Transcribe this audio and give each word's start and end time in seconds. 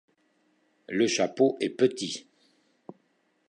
Le 0.89 1.05
chapeau 1.05 1.57
est 1.59 1.69
petit. 1.69 2.25